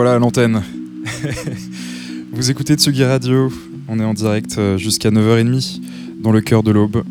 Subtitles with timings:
[0.00, 0.62] Me revoilà à l'antenne.
[2.32, 3.52] Vous écoutez Tsugi Radio,
[3.86, 5.78] on est en direct euh, jusqu'à 9h30
[6.22, 7.02] dans le cœur de l'aube.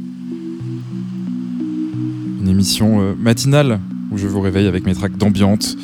[2.42, 3.80] Une émission euh, matinale
[4.12, 5.78] où je vous réveille avec mes tracks d'ambiance,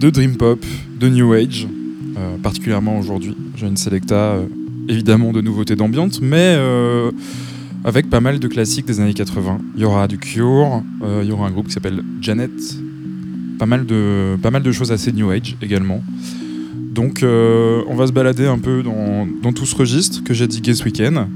[0.00, 0.64] de dream pop,
[0.98, 1.66] de new age.
[2.16, 4.36] Euh, particulièrement aujourd'hui, j'ai une selecta
[4.88, 6.56] évidemment de nouveautés d'ambiance, mais
[7.84, 9.58] avec pas mal de classiques des années 80.
[9.74, 10.82] Il y aura du Cure,
[11.22, 12.52] il y aura un groupe qui s'appelle Janet,
[13.58, 16.02] pas mal de, pas mal de choses assez New Age également.
[16.92, 20.74] Donc euh, on va se balader un peu dans, tout ce registre que j'ai digué
[20.74, 21.26] ce week-end.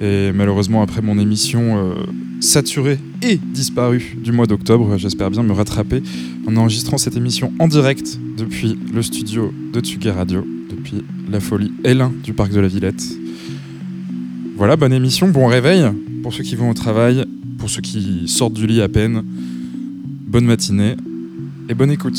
[0.00, 1.94] Et malheureusement, après mon émission euh,
[2.40, 6.02] saturée et disparue du mois d'octobre, j'espère bien me rattraper
[6.46, 11.72] en enregistrant cette émission en direct depuis le studio de Tsugi Radio, depuis la folie
[11.84, 13.04] L1 du parc de la Villette.
[14.56, 15.84] Voilà, bonne émission, bon réveil
[16.22, 17.26] pour ceux qui vont au travail,
[17.58, 19.22] pour ceux qui sortent du lit à peine.
[20.26, 20.96] Bonne matinée
[21.68, 22.18] et bonne écoute.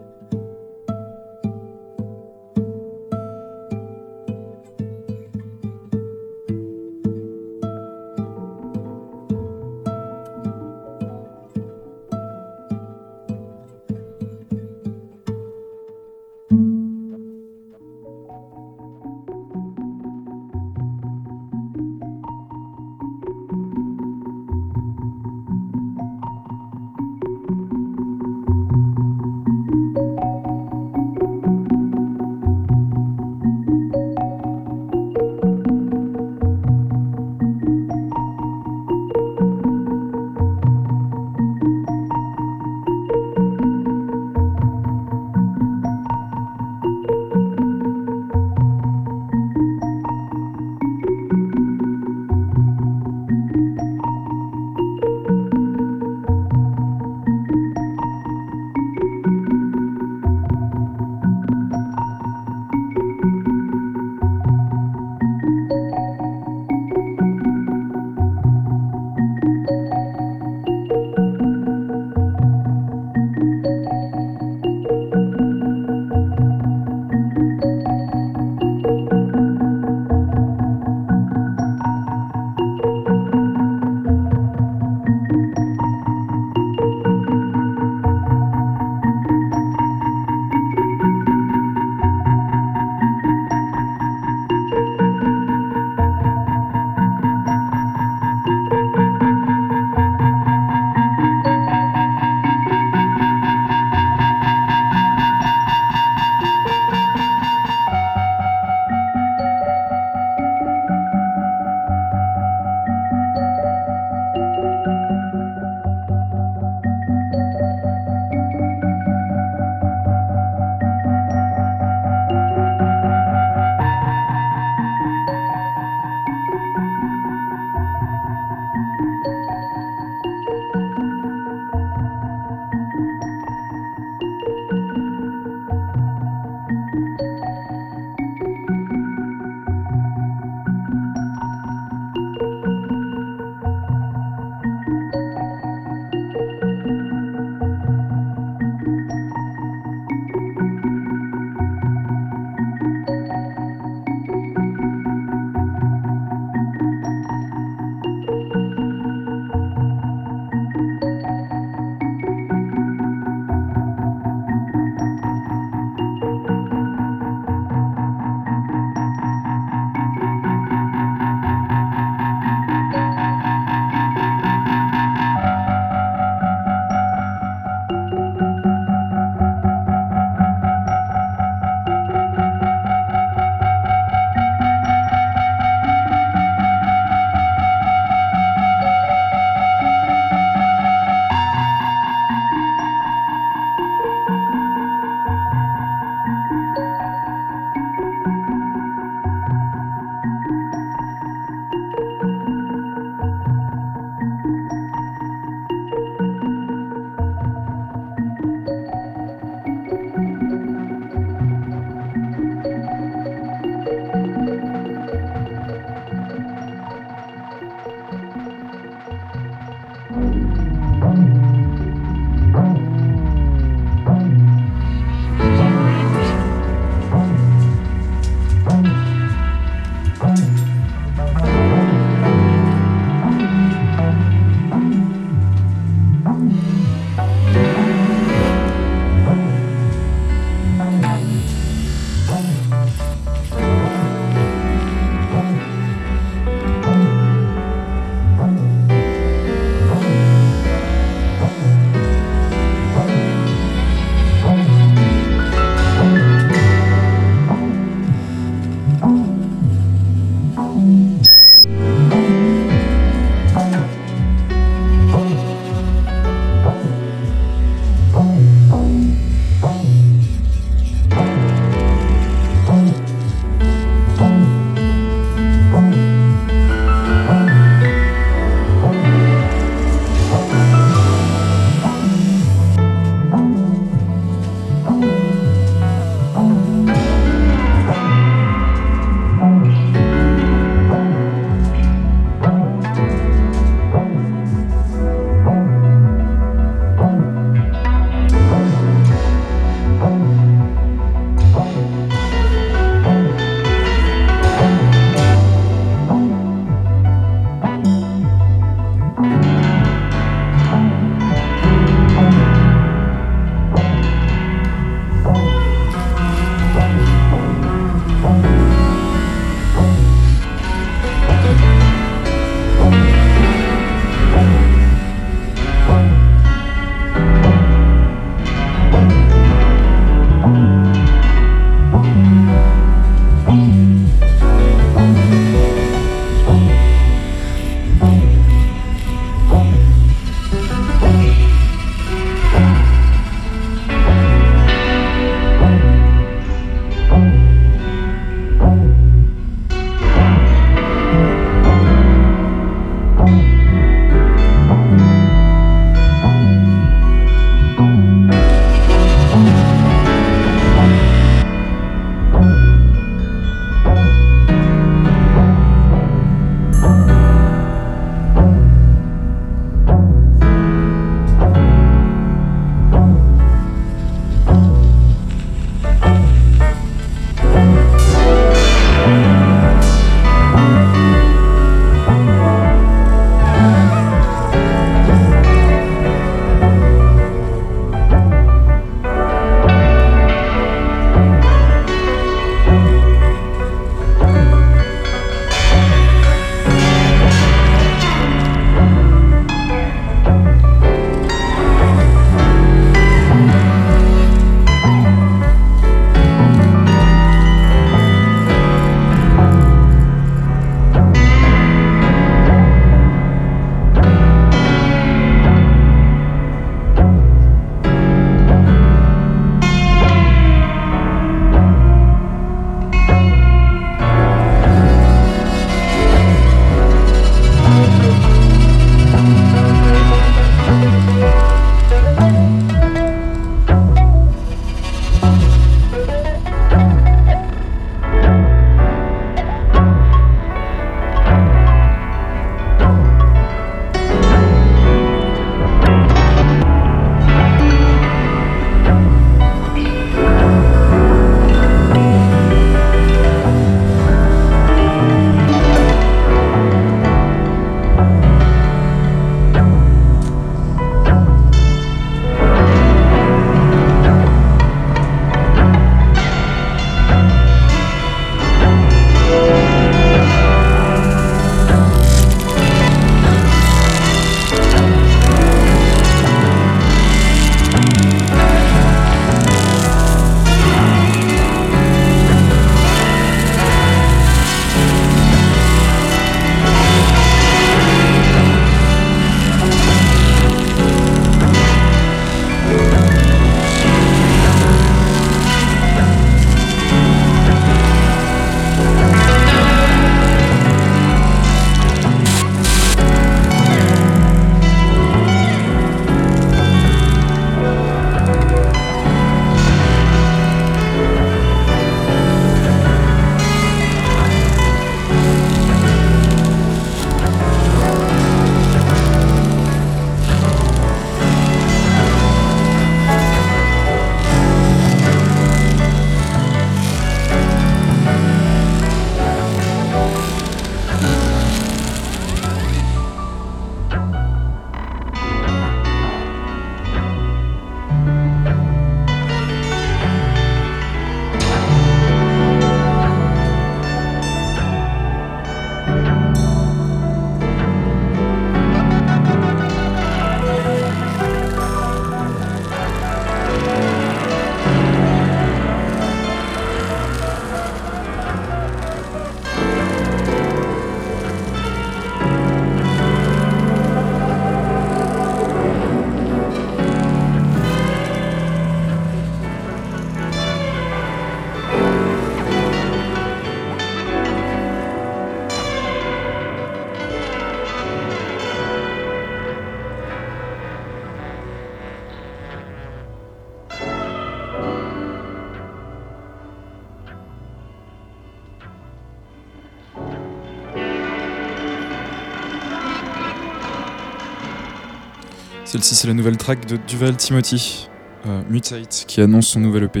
[595.76, 597.90] Celle-ci, c'est la nouvelle track de Duval Timothy,
[598.26, 600.00] euh, Mutate, qui annonce son nouvel EP.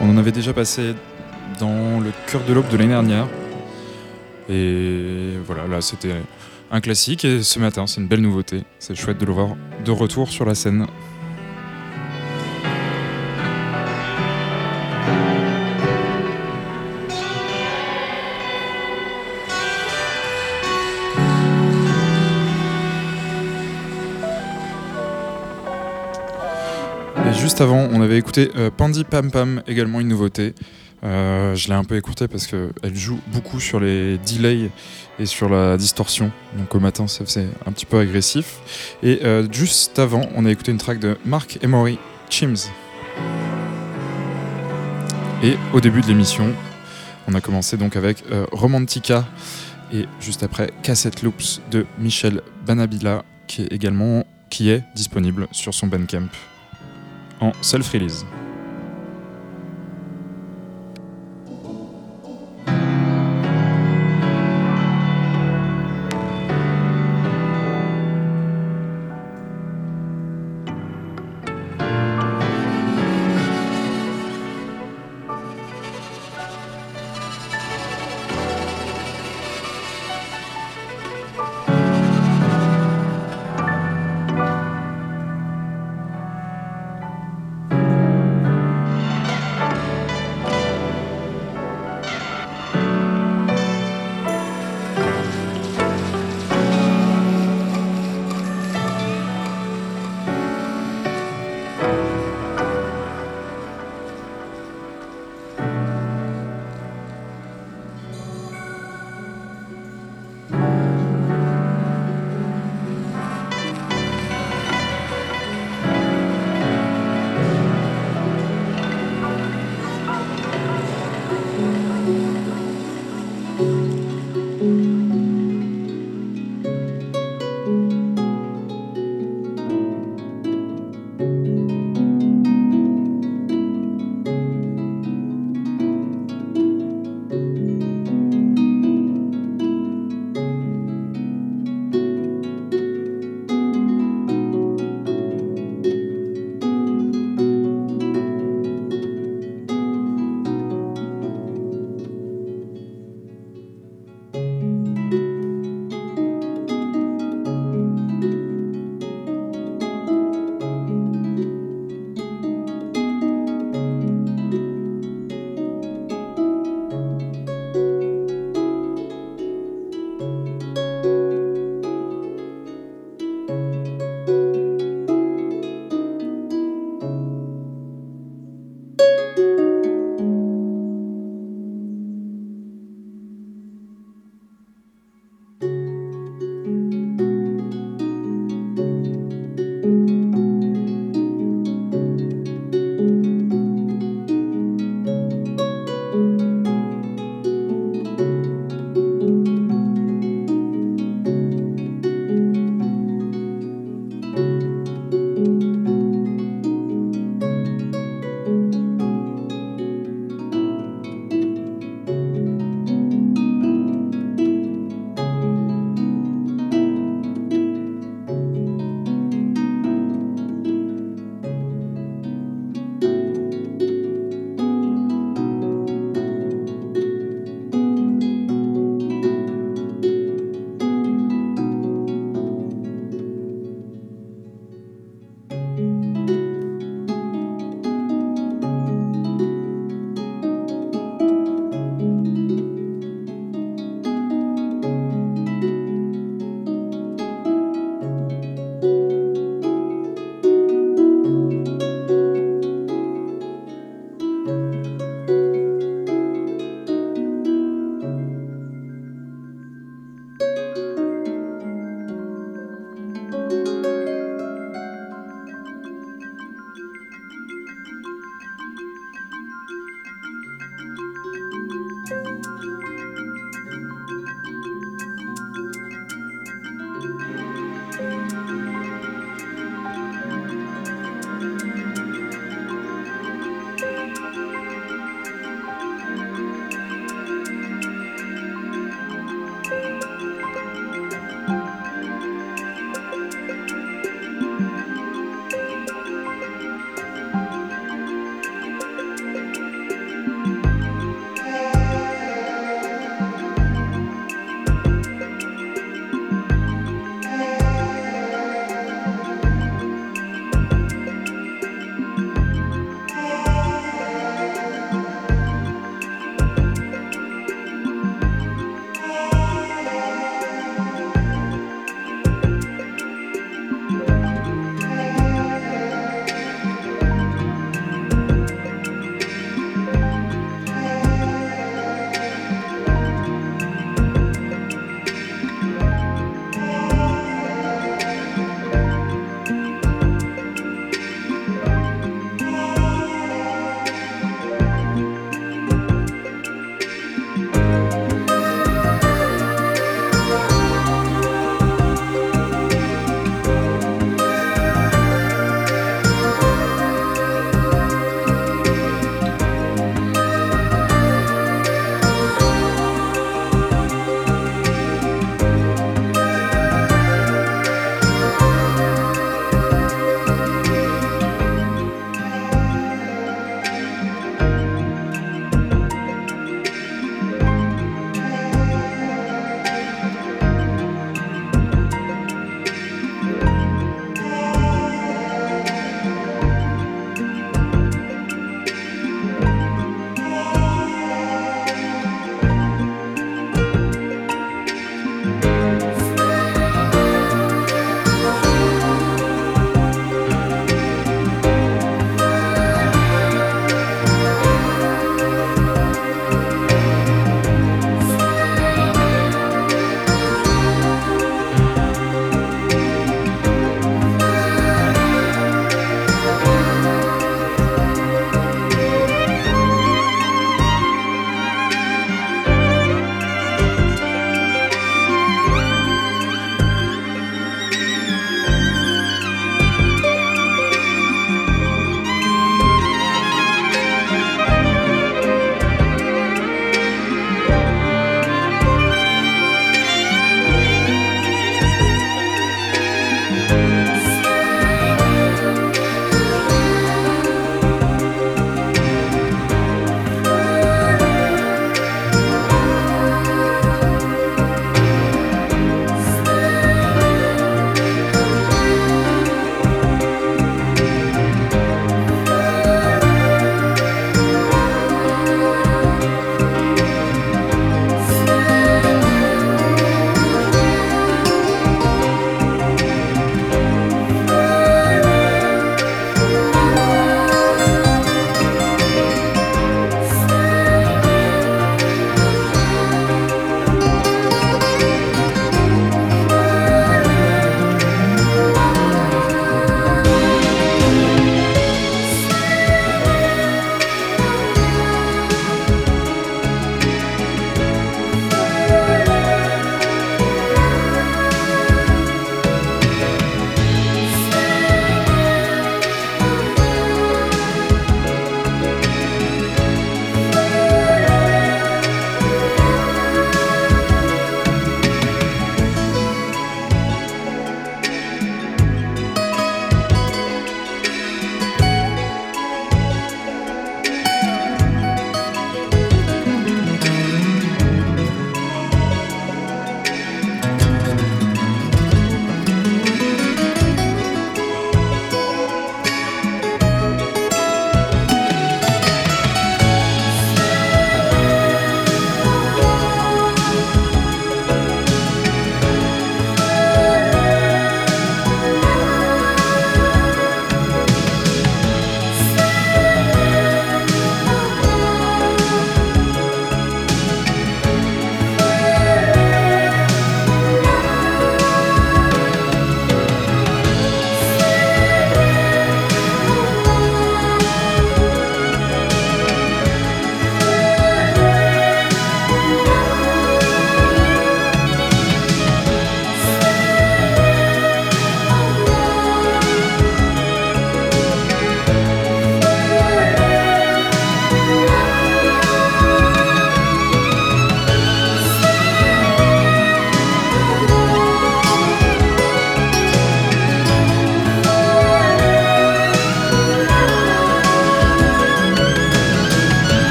[0.00, 0.92] On en avait déjà passé
[1.60, 3.28] dans le cœur de l'aube de l'année dernière.
[4.48, 6.16] Et voilà, là c'était
[6.72, 8.64] un classique et ce matin c'est une belle nouveauté.
[8.80, 9.50] C'est chouette de le voir
[9.84, 10.84] de retour sur la scène.
[27.38, 30.54] Juste avant, on avait écouté euh, Pandy Pam Pam, également une nouveauté.
[31.04, 34.70] Euh, je l'ai un peu écoutée parce qu'elle joue beaucoup sur les delays
[35.18, 36.32] et sur la distorsion.
[36.56, 38.58] Donc au matin, c'est un petit peu agressif.
[39.02, 41.98] Et euh, juste avant, on a écouté une track de Mark Emory,
[42.28, 42.70] Chims.
[45.42, 46.52] Et au début de l'émission,
[47.28, 49.24] on a commencé donc avec Romantica
[49.92, 55.74] et juste après Cassette Loops de Michel Banabila qui est également qui est disponible sur
[55.74, 56.28] son Bandcamp
[57.40, 58.24] en self-release.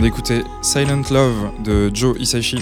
[0.00, 2.58] D'écouter Silent Love de Joe Hisaishi,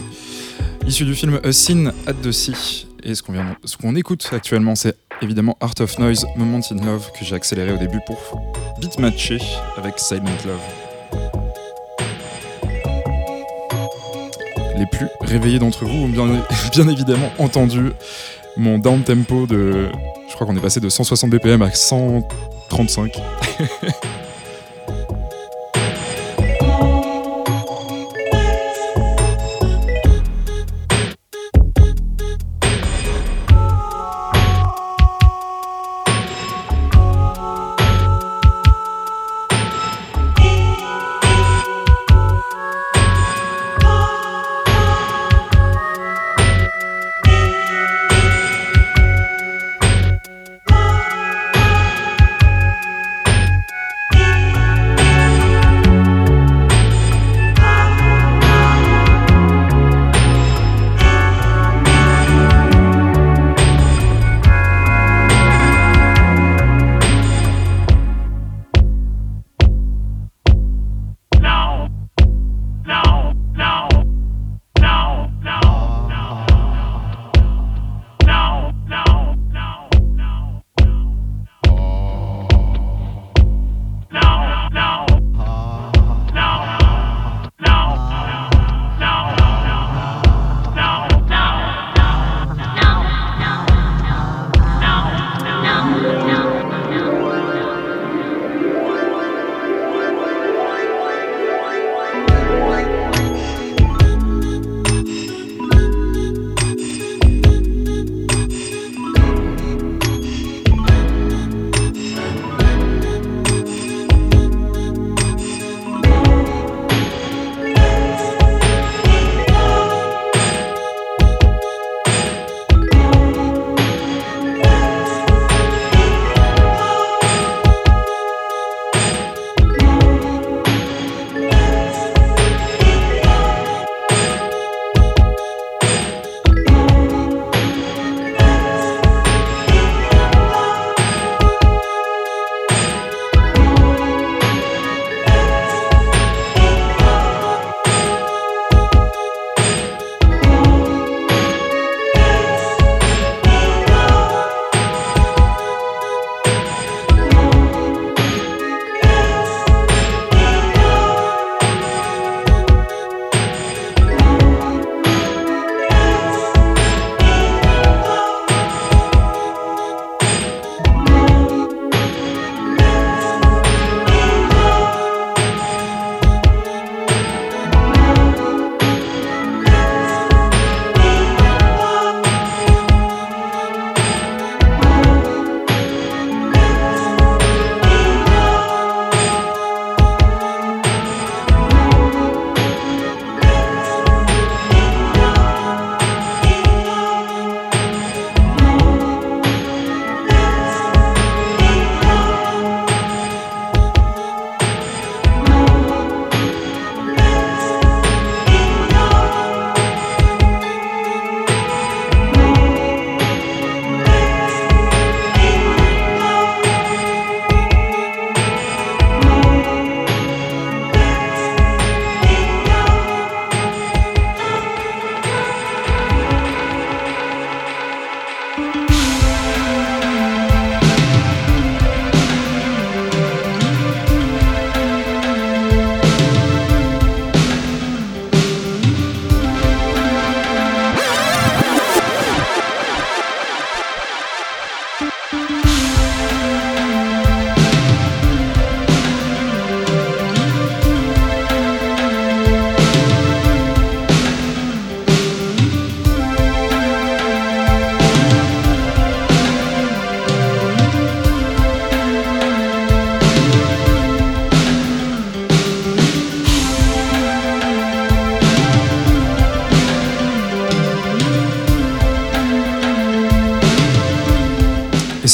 [0.86, 2.86] issu du film A Scene at the Sea.
[3.04, 6.84] Et ce qu'on vient, ce qu'on écoute actuellement, c'est évidemment Art of Noise, Moment in
[6.84, 8.16] Love, que j'ai accéléré au début pour
[8.80, 9.38] beat matcher
[9.76, 10.60] avec Silent Love.
[14.76, 16.26] Les plus réveillés d'entre vous ont bien,
[16.72, 17.92] bien évidemment entendu
[18.56, 19.88] mon down tempo de.
[20.28, 23.12] Je crois qu'on est passé de 160 BPM à 135.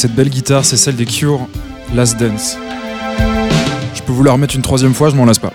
[0.05, 1.47] cette belle guitare, c'est celle des Cure
[1.95, 2.59] Last Dance.
[3.95, 5.51] Je peux vous la remettre une troisième fois, je m'en lasse pas.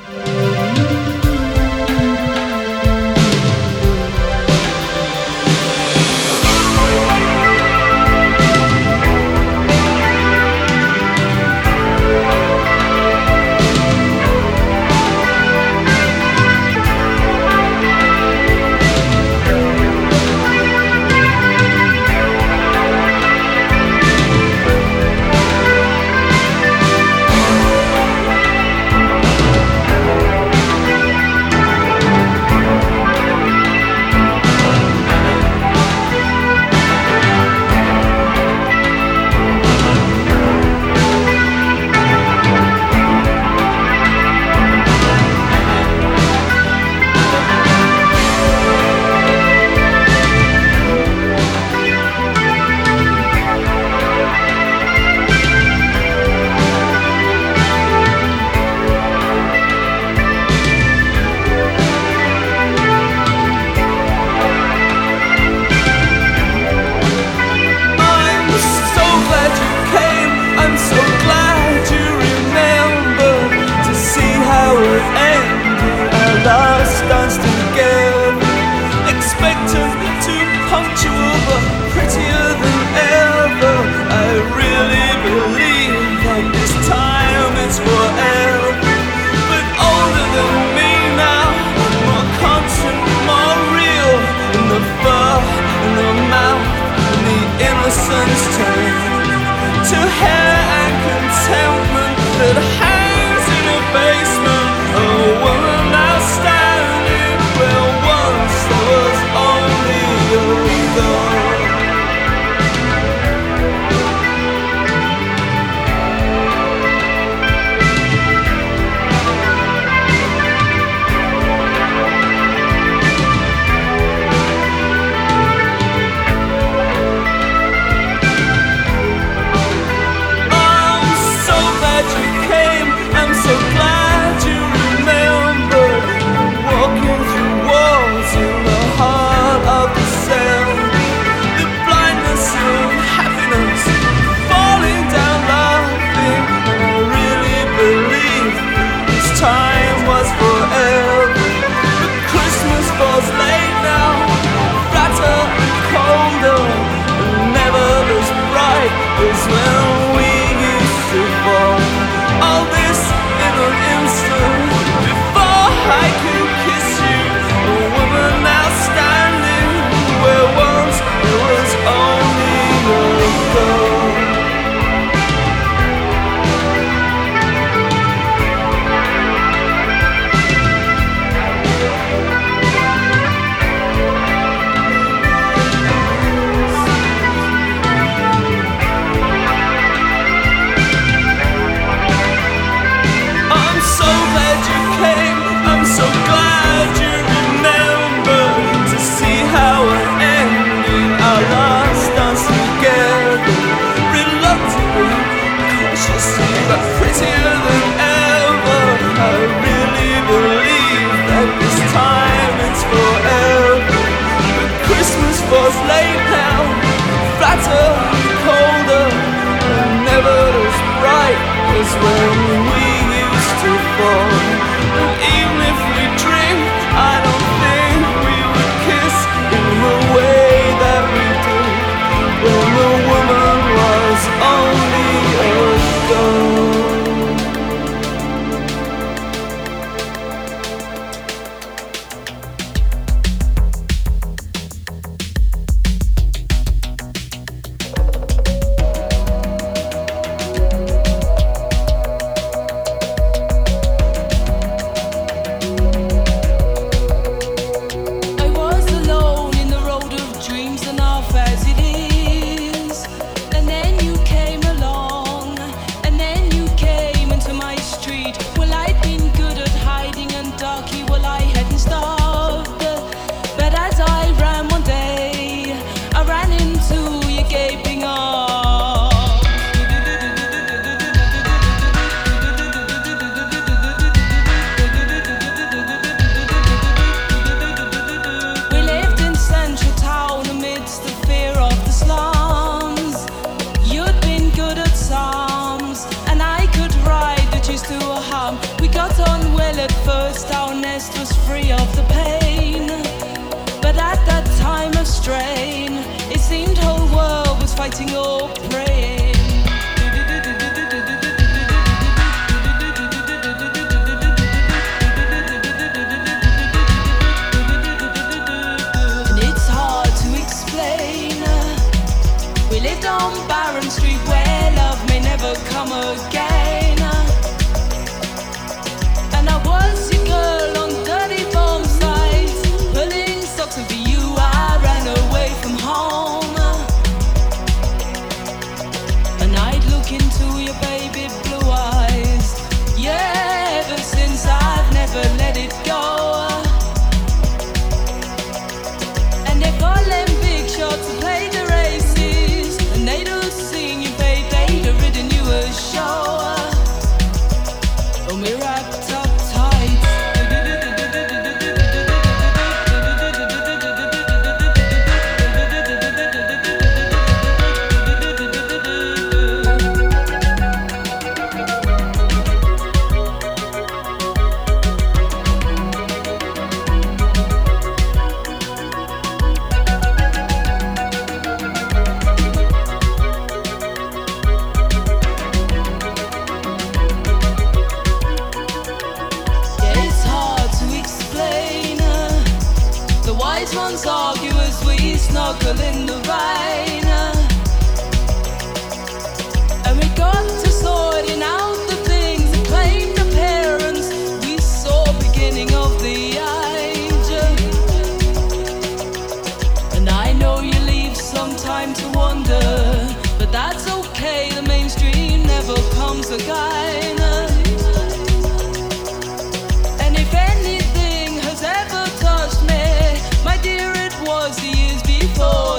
[308.15, 308.70] 哦。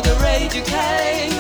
[0.01, 0.14] the
[0.55, 1.39] you came.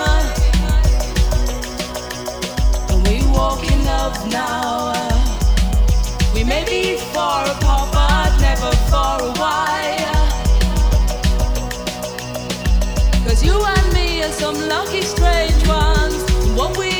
[3.05, 4.93] We walking up now.
[6.33, 9.11] We may be far apart, but never far.
[13.31, 16.21] Cause you and me are some lucky strange ones.
[16.53, 16.90] What we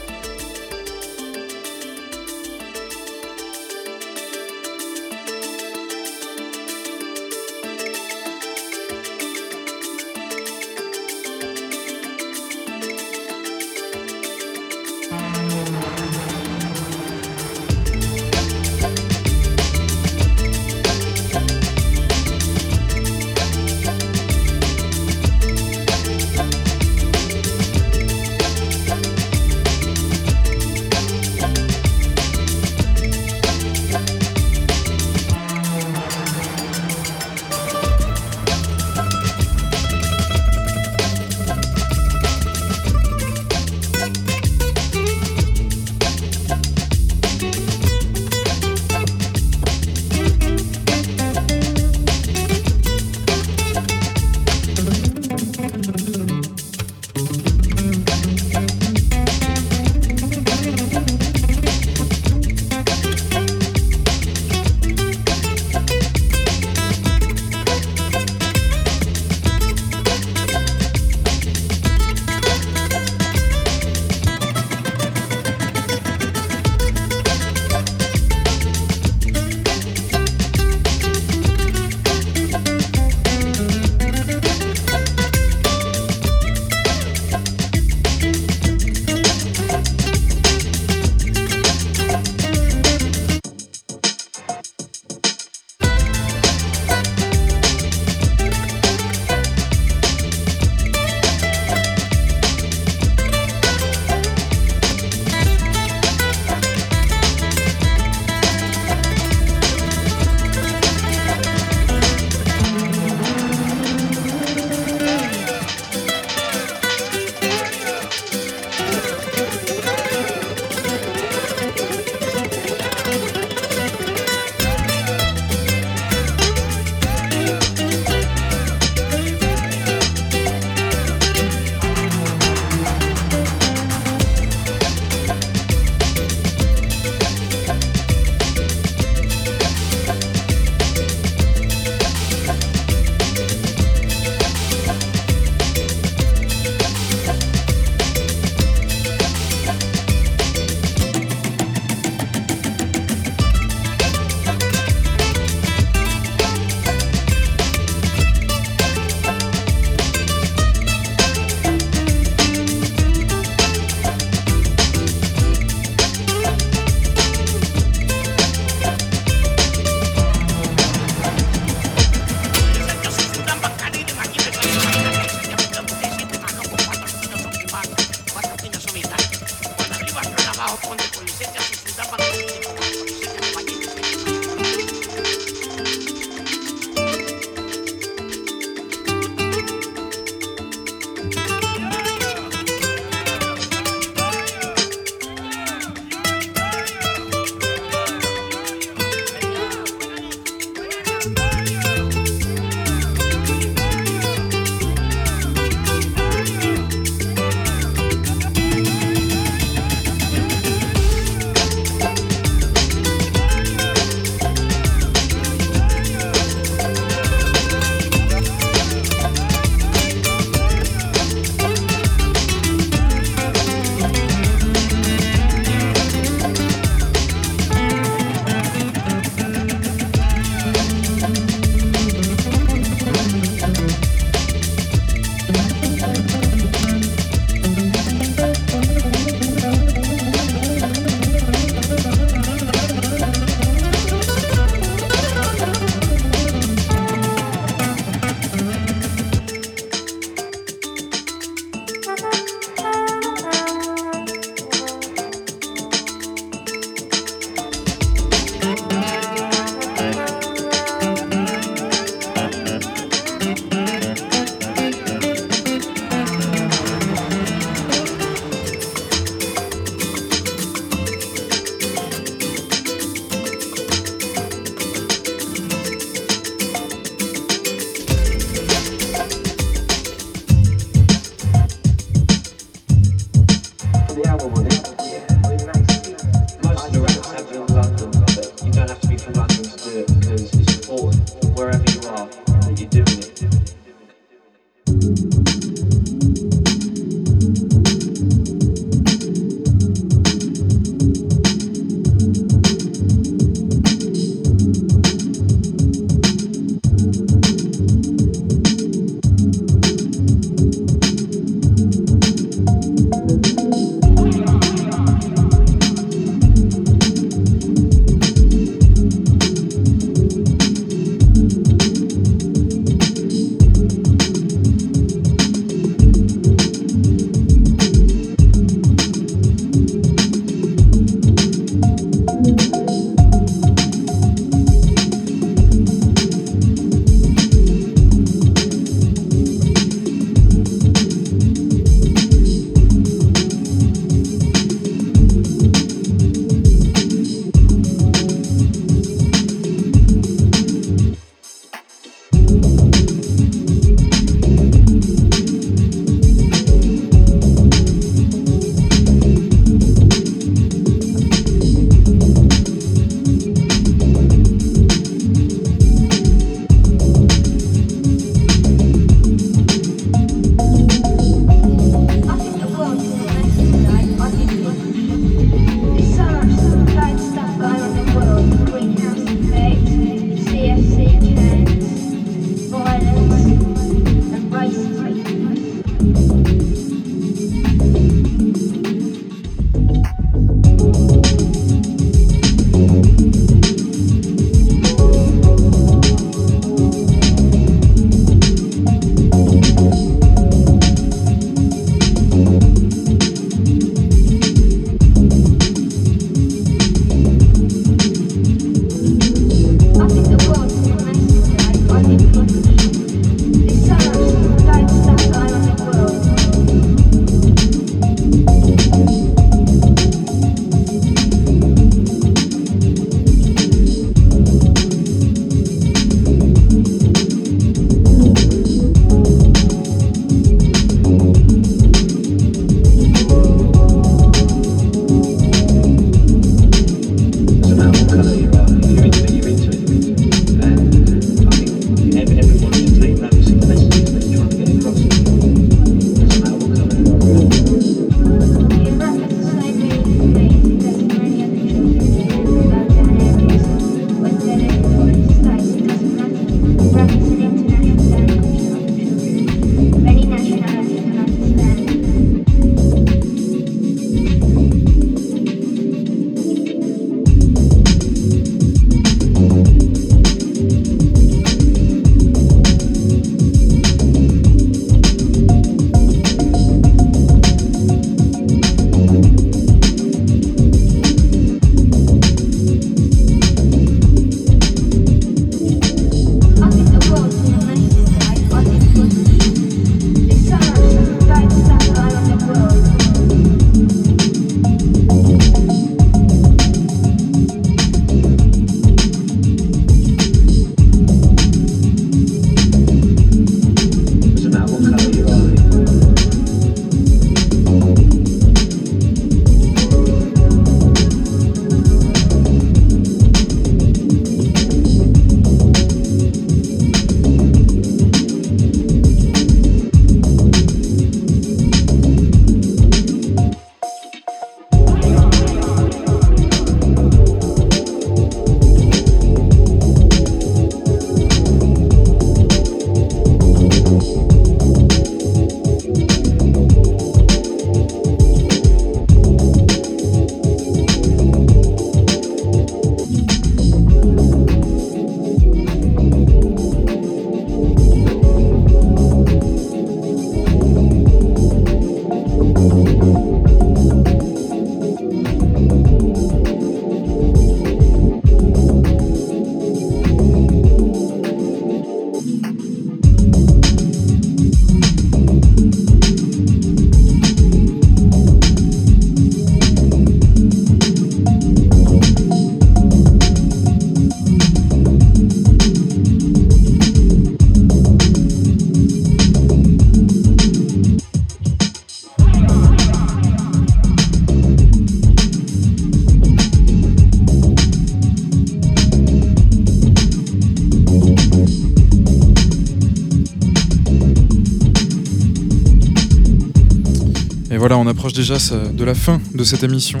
[598.18, 598.36] déjà
[598.72, 600.00] de la fin de cette émission.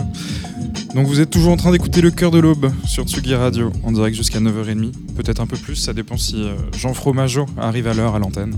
[0.92, 3.92] Donc vous êtes toujours en train d'écouter le cœur de l'aube sur Tsugi Radio, en
[3.92, 7.94] direct jusqu'à 9h30, peut-être un peu plus, ça dépend si euh, Jean Fromageau arrive à
[7.94, 8.56] l'heure à l'antenne.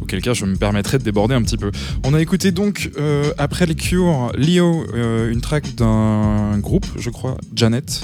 [0.00, 1.72] Auquel cas je me permettrai de déborder un petit peu.
[2.04, 7.10] On a écouté donc euh, après les Cure, Leo, euh, une track d'un groupe, je
[7.10, 8.00] crois, Janet,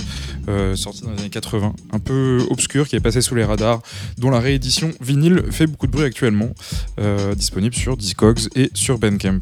[0.74, 3.82] sorti dans les années 80, un peu obscur, qui est passé sous les radars,
[4.18, 6.50] dont la réédition vinyle fait beaucoup de bruit actuellement,
[7.36, 9.38] disponible sur Discogs et sur Bandcamp.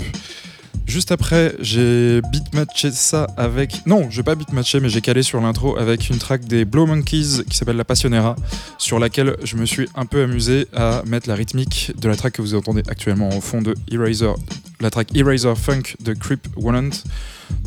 [0.86, 3.86] Juste après, j'ai beatmatché ça avec.
[3.86, 6.86] Non, je vais pas beatmatché, mais j'ai calé sur l'intro avec une track des Blow
[6.86, 8.36] Monkeys qui s'appelle La Passionera,
[8.78, 12.34] sur laquelle je me suis un peu amusé à mettre la rythmique de la track
[12.34, 14.34] que vous entendez actuellement en fond de Eraser,
[14.80, 16.90] la track Eraser Funk de Creep Wallant.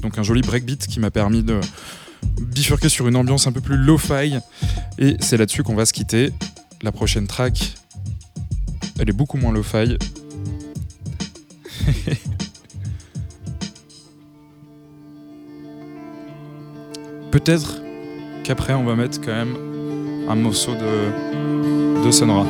[0.01, 1.59] Donc un joli breakbeat qui m'a permis de
[2.39, 4.38] bifurquer sur une ambiance un peu plus lo-fi.
[4.99, 6.32] Et c'est là-dessus qu'on va se quitter.
[6.84, 7.74] La prochaine track,
[8.99, 9.97] elle est beaucoup moins lo-fi.
[17.32, 17.82] Peut-être
[18.43, 19.55] qu'après on va mettre quand même
[20.30, 22.45] un morceau de, de Sonora.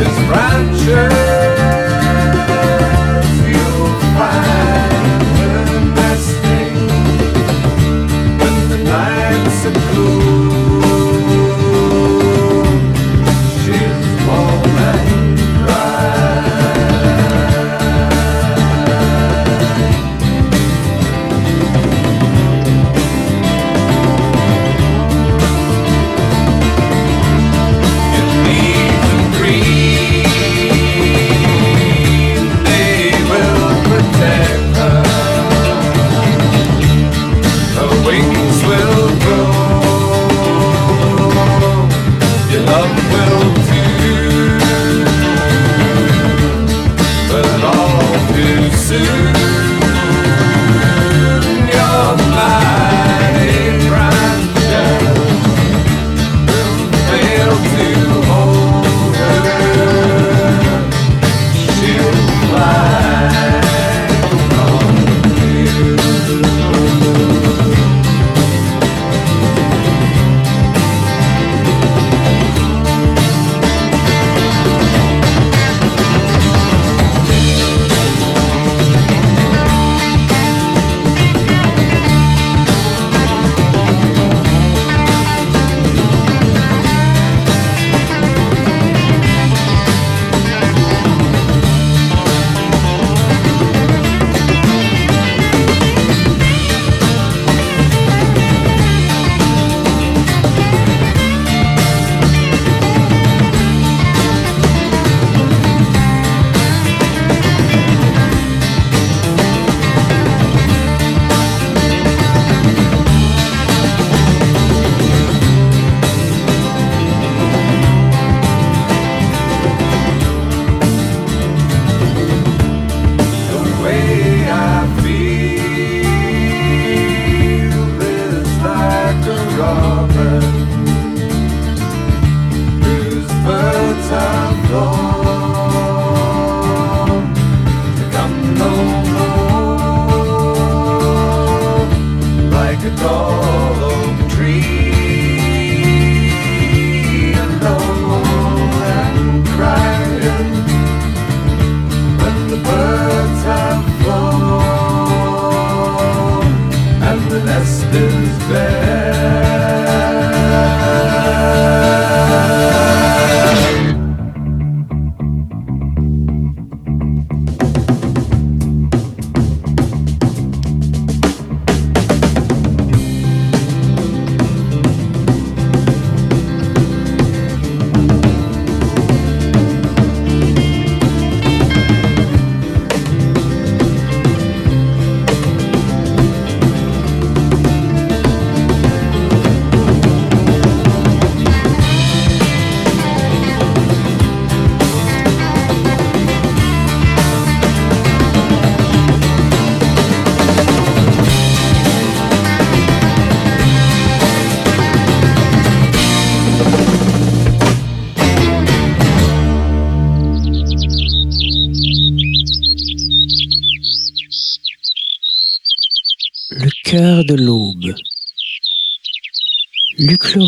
[0.00, 1.63] Like a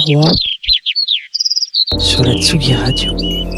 [0.05, 0.30] Leroy
[1.99, 3.56] sur la Tsugi Radio.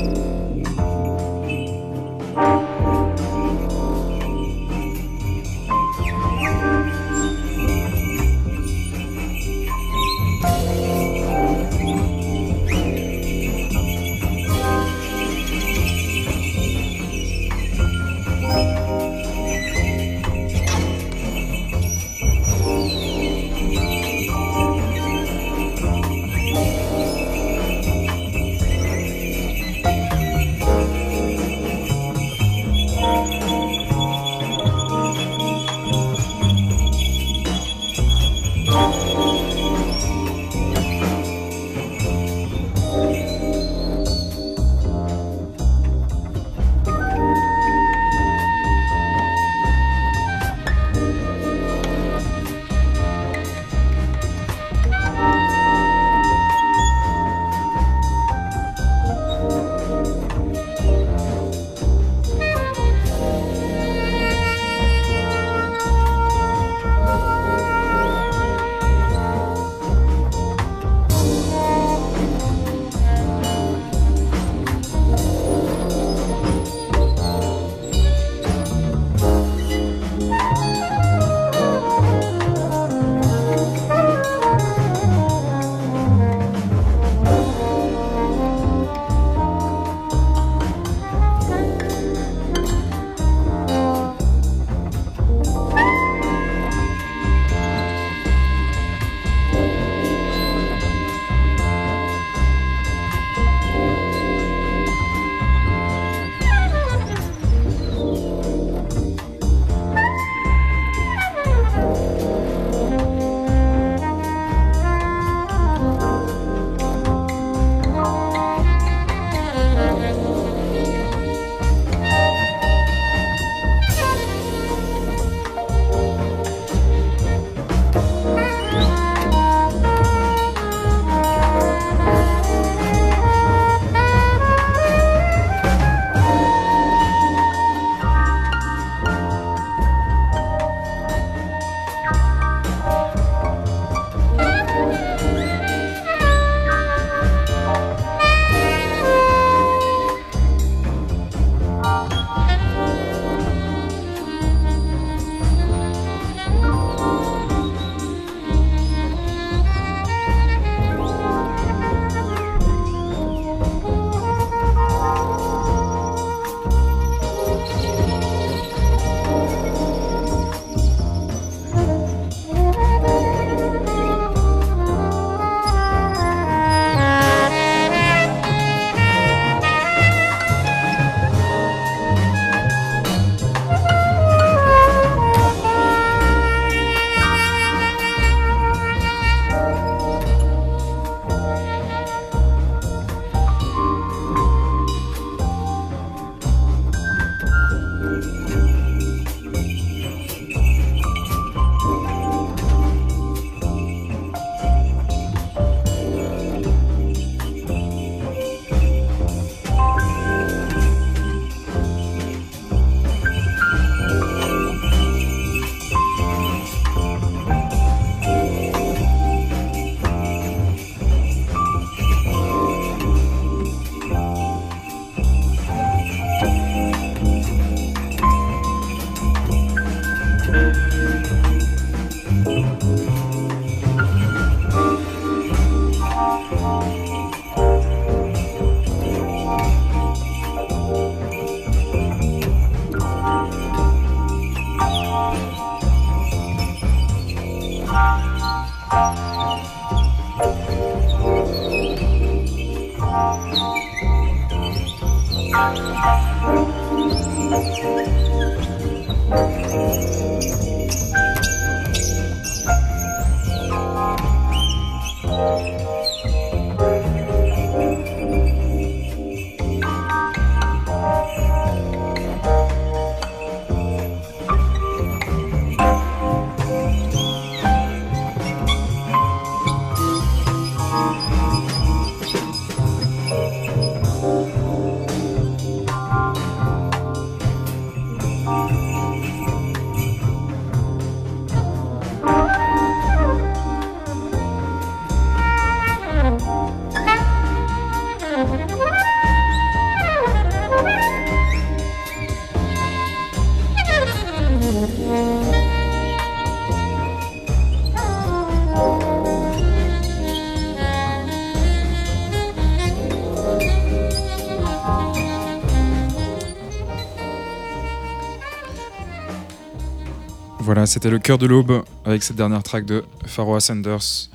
[320.89, 324.29] C'était le cœur de l'aube avec cette dernière track de Pharoah Sanders,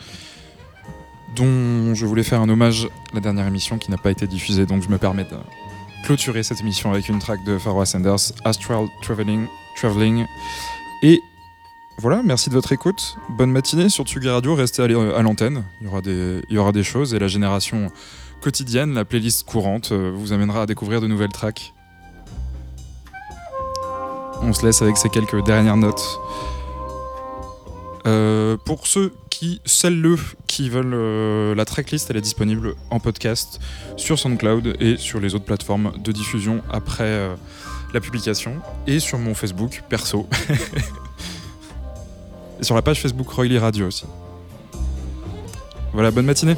[1.35, 4.83] dont je voulais faire un hommage la dernière émission qui n'a pas été diffusée, donc
[4.83, 5.35] je me permets de
[6.05, 9.47] clôturer cette émission avec une track de Pharoah Sanders, Astral Traveling.
[9.77, 10.25] Traveling.
[11.01, 11.19] Et
[11.97, 13.17] voilà, merci de votre écoute.
[13.29, 15.63] Bonne matinée sur Tsugi Radio, restez à à l'antenne.
[15.81, 17.89] Il, y aura des- il y aura des choses et la génération
[18.41, 21.72] quotidienne, la playlist courante, euh, vous amènera à découvrir de nouvelles tracks.
[24.43, 26.19] On se laisse avec ces quelques dernières notes.
[28.05, 30.17] Euh, pour ceux qui, celles-le,
[30.47, 33.61] qui veulent euh, la tracklist, elle est disponible en podcast
[33.95, 37.35] sur SoundCloud et sur les autres plateformes de diffusion après euh,
[37.93, 40.27] la publication et sur mon Facebook perso.
[42.59, 44.05] et sur la page Facebook Royly Radio aussi.
[45.93, 46.57] Voilà, bonne matinée.